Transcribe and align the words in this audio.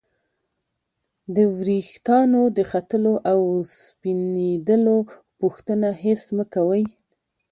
د 1.35 1.37
ورېښتانو 1.57 2.41
د 2.57 2.59
ختلو 2.71 3.13
او 3.31 3.39
سپینیدلو 3.81 4.97
پوښتنه 5.39 5.89
هېڅ 6.03 6.21
مه 6.35 6.45
کوئ! 6.53 6.83